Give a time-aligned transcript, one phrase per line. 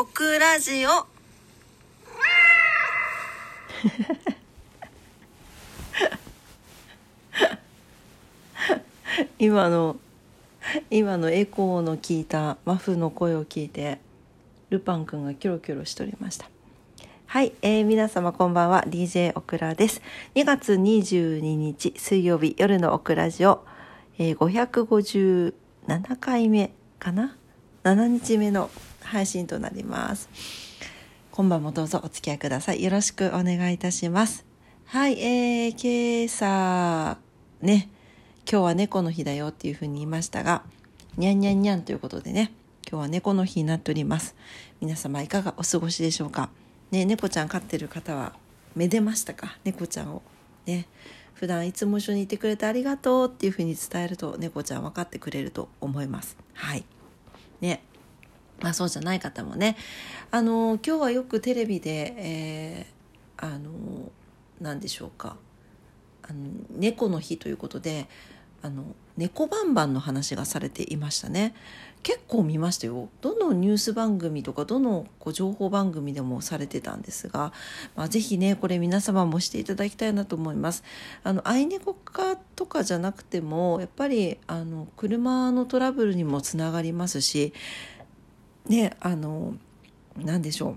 [0.00, 0.88] オクラジオ。
[9.38, 9.96] 今の
[10.90, 13.98] 今のエコーの聞いたマフの声を聞いて
[14.70, 16.48] ルパンくんがキョロキョロしておりました。
[17.26, 18.84] はい、えー、皆様こんばんは。
[18.88, 20.00] DJ オクラです。
[20.34, 23.66] 2月22日水曜日夜のオクラジオ、
[24.16, 25.52] えー、
[25.86, 27.36] 557回目かな
[27.84, 28.70] ？7日目の
[29.02, 30.28] 配信となります
[31.30, 34.44] 今晩もどうぞお付き合いくださいよろしくお願いいたします
[34.86, 37.18] はい、えー、今朝
[37.62, 37.88] ね
[38.50, 40.64] 今日は猫の日だよっていうふうに言いましたが、
[41.16, 42.50] にゃんにゃんにゃんということでね、
[42.90, 44.34] 今日は猫の日になっております。
[44.80, 46.50] 皆様いかがお過ごしでしょうか？
[46.90, 48.32] ね、猫ちゃん飼ってる方は、
[48.74, 49.56] めでましたか？
[49.62, 50.22] 猫ちゃんを。
[50.66, 50.88] ね、
[51.34, 56.36] 普段いつも一緒にいてくれてありがとうっていうふうに伝えると、猫ちゃん分かってくれると思います。
[56.54, 56.82] はい。
[57.60, 57.84] ね。
[58.60, 59.76] まあそうじゃない方もね、
[60.30, 63.70] あの、今日はよくテレビで、えー、あの、
[64.60, 65.36] 何でしょうか。
[66.30, 68.06] あの猫の日ということで
[68.62, 68.84] あの
[69.16, 71.54] 猫バンバンの話がされていましたね。
[72.02, 73.10] 結構見ましたよ。
[73.20, 77.52] どのニュース番組とかどのこう情報番組でもされてたんですが、
[77.94, 80.82] まあ、ぜひねこれ皆様もしていただきたいなと思います。
[81.24, 87.52] あの愛猫化とかじゃなくてもやっぱりあの車のトラブルにもつながりますし
[88.70, 89.54] ねあの
[90.16, 90.76] 何でしょう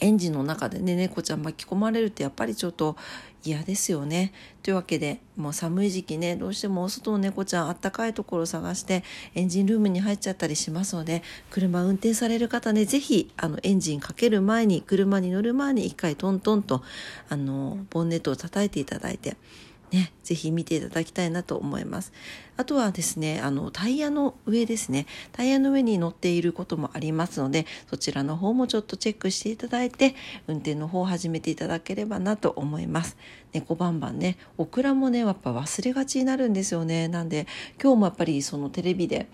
[0.00, 2.96] エンジンの中でね猫ちゃん巻き込まれるってやっぱりちょっと
[3.44, 4.32] 嫌ですよね。
[4.62, 9.02] というわけでもう寒い時期ねどうしてもお外の猫ちゃんあったかいところを探して
[9.34, 16.82] エンジンルームに入っちゃったりしますので車運転される方ね是非あのエンジンかける前に車に乗る前に一回トントンと
[17.28, 19.36] あのボンネットを叩いていただいて
[19.92, 22.12] ね、ぜひ見ていただきたいなと思います。
[22.56, 25.06] あとはですね、あの、タイヤの上ですね。
[25.32, 30.14] タイヤの上に乗っていることもありますので、そちらの方もちょっとチェックしていただいて、
[30.46, 33.18] 運転の方を始めていただければなと思います。
[33.52, 37.08] 猫バンバンね、オクラもね、やっぱ忘れがちになるんですよね。
[37.08, 37.46] なんで、
[37.80, 39.28] 今日もやっぱりそのテレビで、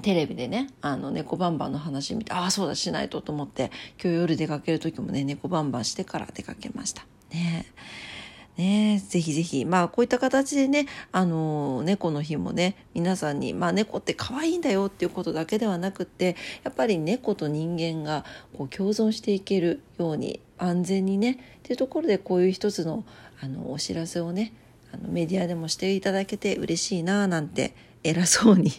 [0.00, 3.70] テレビでね、あの、猫バンバンの話見て、ああ、そうだ、しないとと思って、
[4.02, 7.02] 今日夜出かける時もね、猫バンバンしてから出かけました。
[7.30, 8.11] ねえ
[8.58, 18.24] ねぜひぜひ、まあこういった形でね、あの、猫の日もね、皆さんに、まあ猫って可愛いんだよっていうことだけではなくって、やっぱり猫と人間が
[18.56, 23.04] こう共存していけるように、安全にね、っていうところでこういう一つの、
[23.40, 24.52] あの、お知らせをね、
[24.92, 27.74] あのメディアでもしていただけて嬉しいなぁなんて
[28.04, 28.72] 偉そうに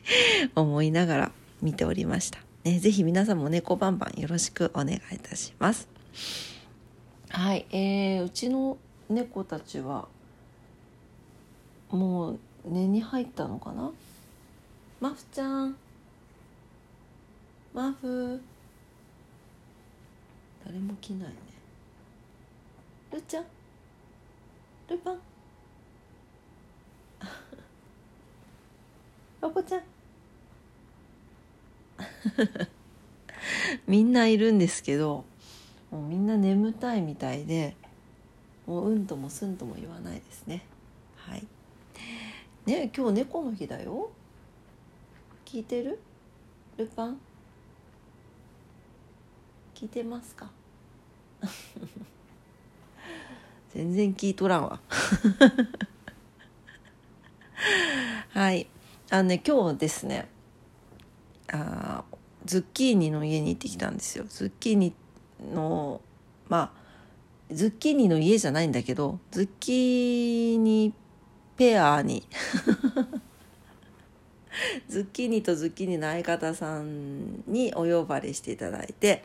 [0.54, 1.32] 思いながら
[1.62, 2.38] 見ておりました。
[2.64, 5.88] ね、ぜひ皆さんも猫バンバンよろしくお願いいたします。
[7.28, 8.78] はい、えー、うちの
[9.08, 10.08] 猫たちは
[11.90, 13.90] もう寝に入ったのかな？
[15.00, 15.76] マフちゃん。
[17.74, 18.40] マフ。
[20.64, 21.34] 誰も来ないね。
[23.12, 23.44] ルちゃん。
[24.88, 25.18] ルパン。
[29.42, 29.82] ロコちゃん。
[33.86, 35.24] みんないるんですけど
[35.90, 37.76] もうみんな眠たいみたいで
[38.66, 40.64] もううんともすんとも言わないですね。
[41.16, 41.46] はい。
[42.66, 44.10] ね今日猫の日だよ。
[45.44, 46.00] 聞いてる？
[46.76, 47.18] ルパン？
[49.74, 50.50] 聞いてますか？
[53.74, 54.80] 全然聞いとらんわ。
[58.30, 58.66] はい。
[59.10, 60.28] あのね今日ですね
[61.52, 62.04] あ
[62.44, 64.24] ズッキーニの家に行ってきたんですよ。
[64.28, 64.94] ズッキーニ
[65.52, 66.00] の
[66.48, 66.83] まあ
[67.52, 70.92] ズッキーニの家じゃないんだけどズッキーニ
[71.56, 72.26] ペアに
[74.88, 79.22] ズッキーニとズッキーニの相方さんにお呼ばれしていただいて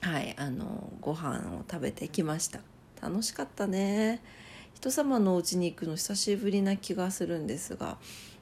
[0.00, 2.60] はいあのご飯を食べてきました。
[3.00, 4.20] 楽しかったね。
[4.74, 7.98] 人様のお家に行くの久しぶりな気がするんですが、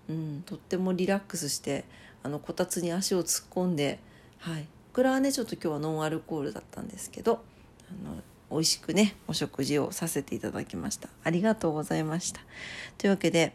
[0.08, 1.84] うん、とってもリラックスして
[2.22, 4.00] あのこたつに足を突っ込んで
[4.38, 4.66] はい。
[4.92, 7.42] これはねちょっと今日はノンアルコールだったんですけど
[7.90, 11.08] あの美味しくねお食事をさせていただきました。
[11.24, 12.40] ありがとうございました。
[12.98, 13.54] というわけで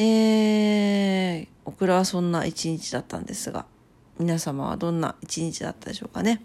[0.00, 3.66] えー、オクラはそんな一日だったんですが
[4.20, 6.40] 皆様はどんな一日だったでしょうかね。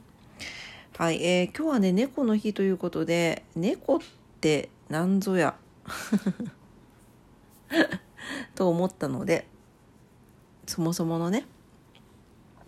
[0.98, 4.00] はい、えー、今日はね猫の日ということで猫っ
[4.42, 5.56] て何ぞや？
[8.56, 9.48] と思ったので
[10.66, 11.46] そもそものね。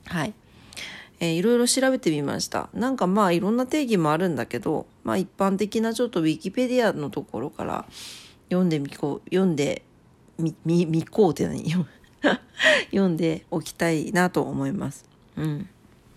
[0.05, 0.33] はい。
[1.19, 2.69] えー、いろいろ調べてみました。
[2.73, 7.85] なんかまあいろんな定義もあるんだけど、まあ一般的なちょっとウィキペディアのところから
[8.49, 9.83] 読んでみこう、読んで
[10.37, 11.63] み、み、みこうって何？
[12.91, 15.05] 読んでおきたいなと思います。
[15.37, 15.69] うん。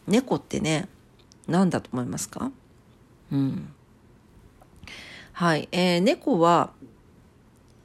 [0.07, 0.89] 猫ってね
[1.47, 2.51] 何だと思いますか？
[3.31, 3.69] うん
[5.35, 6.73] はい、えー、猫は、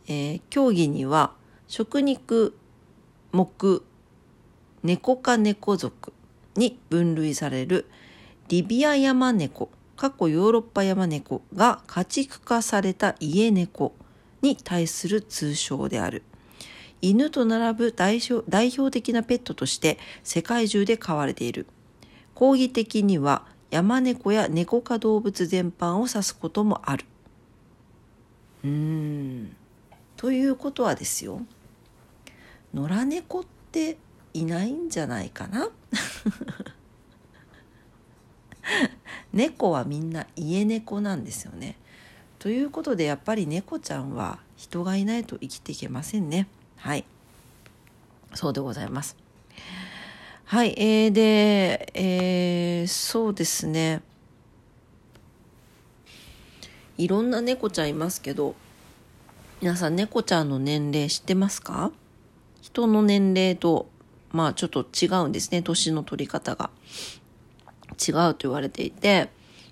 [0.07, 1.33] えー、競技には
[1.67, 2.55] 食肉
[3.31, 3.83] 目
[4.81, 6.13] 猫科猫属
[6.55, 7.85] に分類される
[8.49, 13.93] リビアヤマネコ過去ヨーロッパヤマネコが家畜化された家猫
[14.41, 16.23] に対する通称である。
[17.01, 21.67] 犬と並ぶ代表代表的なペットとして世界中で飼われている。
[22.33, 27.05] 講義的には山猫や猫科動物全般を指すこともある。
[28.63, 29.55] うーん。
[30.15, 31.41] ということはですよ。
[32.73, 33.97] 野良猫って
[34.33, 35.69] いないんじゃないかな？
[39.33, 41.77] 猫はみんな家猫なんですよね。
[42.39, 46.47] ということでやっぱり猫ちゃんは人がいないと生きていけませんね。
[46.77, 47.05] はい
[48.33, 49.15] そうでございます。
[50.45, 54.01] はい、えー、で、えー、そうですね。
[56.97, 58.55] いろんな猫ちゃんいますけど、
[59.61, 61.91] 皆さん猫ちゃんの年齢知ってますか？
[62.61, 63.87] 人の年齢と、
[64.33, 66.69] まあちょっと違うんですね、年の取り方が。
[68.05, 69.29] 違うと言われていて、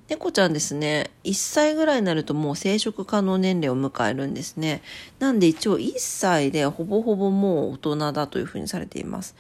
[0.08, 4.82] 猫ちゃんですね、1歳ぐらいになるともう生殖可能年齢を迎えるんですね。
[5.20, 9.36] なんで一応1歳でほぼほぼもう大人だというふうにされています。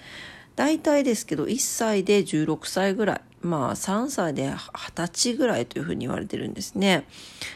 [0.55, 3.21] 大体ですけど1歳で16歳ぐらい。
[3.41, 7.05] まあ3歳で20歳ぐらいというふうに言われてるんですね。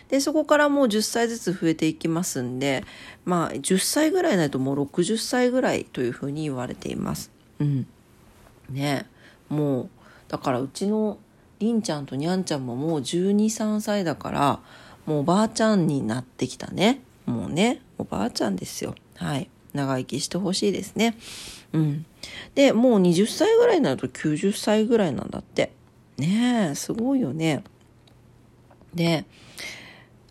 [0.10, 2.84] で、そこからもう10歳ずつ増えていきますんで、
[3.24, 7.35] まあ10歳ぐらいになるともう60歳ぐらいというふうに言われています。
[7.60, 7.88] うん。
[8.70, 9.06] ね
[9.50, 9.90] もう
[10.28, 11.18] だからうちの
[11.60, 14.60] りんちゃんとにゃんちゃんももう12、3歳だから、
[15.06, 17.02] もうおばあちゃんになってきたね。
[17.26, 18.96] もうね、おばあちゃんですよ。
[19.16, 19.50] はい。
[19.74, 21.18] 長生きしてほしいですね。
[21.74, 22.06] うん。
[22.56, 25.72] で、もう20歳ぐらいになると90歳ぐらいなんだって。
[26.18, 27.64] ねえ、すごいよね。
[28.94, 29.26] で、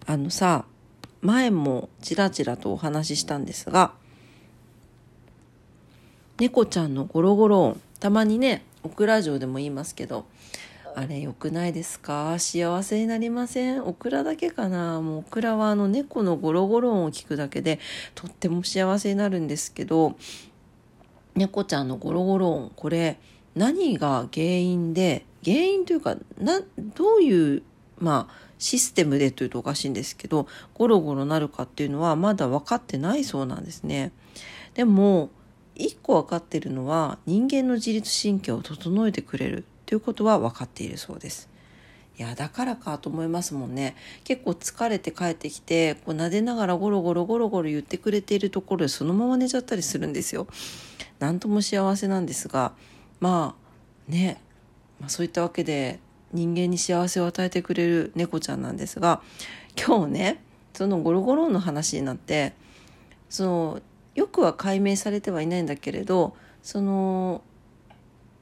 [0.06, 0.64] あのさ、
[1.20, 3.92] 前もちらちらとお話ししたんですが、
[6.38, 10.26] 猫ちゃんのゴロゴロ音、たまにね、オクラ城でも言いますけど、
[10.96, 12.38] あれ良くないですか？
[12.40, 13.84] 幸せになりません？
[13.84, 15.00] オクラだけかな？
[15.00, 17.78] もうオクラはあの猫のゴロゴロ音を聞くだけで
[18.16, 20.16] とっても幸せになるんですけど
[21.36, 23.18] 猫ちゃんのゴロゴロ音これ
[23.54, 27.62] 何が原因で原因というかなどういう
[27.98, 34.12] まあシステムでというとおかしいんですけどゴロゴロなるかっていうのはまだ分かってないそうなんですね。
[34.74, 35.30] でも
[35.74, 41.48] 一個分かってるのは人間の自律神経を整えてくれるということは分かっているそうです。
[42.16, 50.46] いやだからかと思いますもんね結構疲れて帰ってきてこう撫でながらゴロゴロゴロゴロ言ってくれているところでそのまま寝ちゃったりするんですよ。
[51.18, 52.72] なんとも幸せなんですが
[53.18, 53.56] ま
[54.08, 54.40] あね、
[55.00, 55.98] まあ、そういったわけで
[56.32, 59.20] 人間に幸せを与えてくれる猫ちゃんなんですが
[59.76, 62.52] 今日ねそのゴロゴロの話になって
[63.28, 63.82] その
[64.14, 67.42] よくは解明されてはいないんだけれどその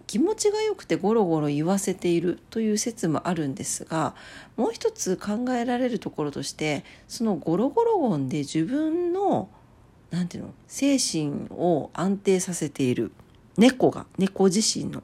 [0.06, 4.14] 気持ちが良くてゴロゴロ言わせているという説もあるんですが
[4.56, 9.48] もう一つ考えられるところとしてそのゴロゴロ音で自分の
[10.10, 13.12] 何て言うの精神を安定させている
[13.56, 15.02] 猫が猫自身の。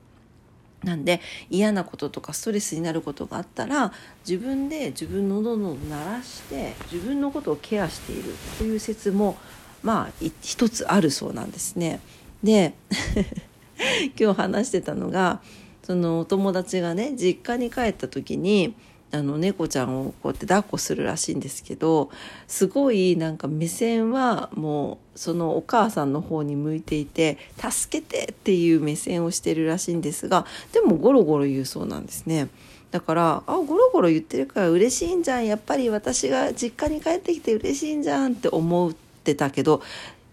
[0.84, 1.20] なんで
[1.50, 3.92] 嫌なこととかストレスになることがあったら
[4.24, 9.36] 自分で自分の喉を鳴らして自分のことをケアしているという説も
[9.82, 12.00] まあ一つあるそうなんですね。
[12.42, 12.74] で
[14.18, 15.40] 今日話してたのが
[15.82, 18.74] そのお友達がね実家に帰った時に
[19.10, 22.10] あの猫ちゃんをこうやって抱っこするらしいんですけど
[22.46, 32.48] すごいなんか目線はもうそのお母さんの方に向いていて「助けて!」っていう目線をしてるらしいんですがでもゴロゴロ言うそうなんですね。
[32.90, 38.96] だからあゴロゴロ言ってるから嬉しいんじゃんやっぱり私が実家に帰ってきて嬉しいんじゃんって思う
[39.32, 39.82] ってたけど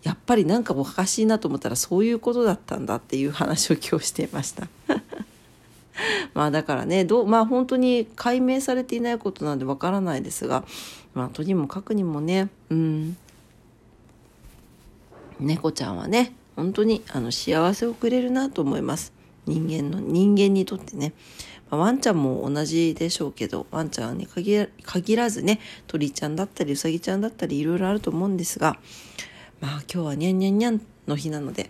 [0.04, 4.68] やっぱりなんかおかしいなと思ったらそういうことだったんだっていう話を今日していました。
[6.34, 10.66] まあだからねどうまあ本当に解明されていないことなんでわからないですが
[11.14, 13.18] まあとにもかくにもねうん
[15.40, 19.14] 猫ちゃんはね本当にあの幸せをくれるなと思います
[19.46, 21.14] 人間の人間にとってね、
[21.70, 28.78] まあ、ワンちゃんも同じでしょうけどワンちゃんに限らずね鳥ちゃんだったりうさぎちゃんだったりいろいろあると思うんですが
[29.62, 31.70] まあ今日はにゃんにゃんにゃんの日なので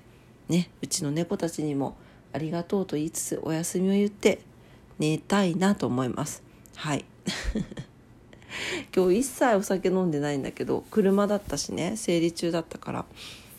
[0.50, 1.96] ねうちの猫たちにも
[2.34, 4.40] ありがとうと言いつつお休みを言って
[5.00, 6.42] 寝たいなと思います。
[6.76, 7.06] はい。
[8.96, 13.06] 今日一切お酒飲んでないんだけど車だったしね生理中だったから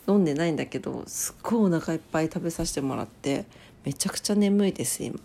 [0.07, 3.45] 飲んでないんだけどすっごいお腹いっぱい食べさせてもらって
[3.87, 5.17] めちゃくちゃ眠いです今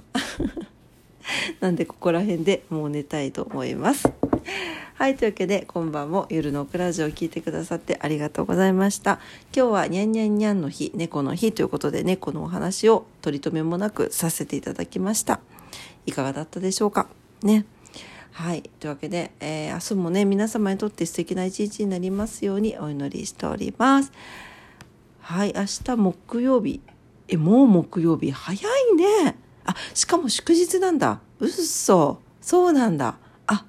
[1.59, 4.09] なんでここら辺でもう寝たいと思います。
[4.95, 9.19] はい、というわけで今晩も夜のオクラジオを聞いてくださってありがとうございました。
[9.53, 15.41] 今日はにゃんにゃんにゃんの日、猫の日ということで猫のお話を取り留めもなくさせていただきました。
[16.07, 17.09] いかがだったでしょうか？
[17.43, 17.65] ね。
[18.31, 18.63] はい。
[18.79, 24.13] というわけで、えー、明日もね、皆様にとって素敵な一日になりますようにお祈りしております。
[25.19, 25.53] はい。
[25.57, 26.81] 明日木曜日。
[27.29, 28.31] え、もう木曜日。
[28.31, 28.59] 早
[28.93, 29.37] いね。
[29.65, 31.21] あ、しかも祝日なんだ。
[31.39, 32.21] うっそ。
[32.41, 33.17] そうなんだ。
[33.47, 33.65] あ、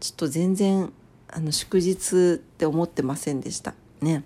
[0.00, 0.92] ちょっと全然、
[1.28, 3.74] あの、祝日って思ってませんでした。
[4.00, 4.24] ね。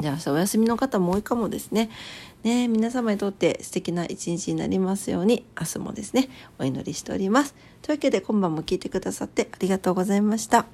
[0.00, 1.90] じゃあ明日お休みの方も多いかもですね。
[2.42, 6.28] ね皆様にとって素敵な一日になりますように明日もですね
[6.58, 7.54] お祈りしております。
[7.82, 10.66] というわけで今晩も聞いてくださってありがとうございました。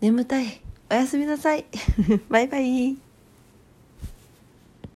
[0.00, 0.60] 眠たい。
[0.90, 1.66] おやすみなさい。
[2.28, 3.05] バイバイ。